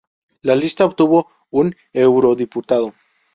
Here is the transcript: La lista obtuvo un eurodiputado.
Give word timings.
La 0.41 0.55
lista 0.55 0.83
obtuvo 0.83 1.29
un 1.51 1.75
eurodiputado. 1.93 2.95